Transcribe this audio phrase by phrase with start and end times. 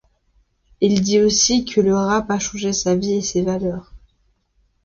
[0.79, 3.93] Il dit aussi que le rap a changé sa vie et ses valeurs.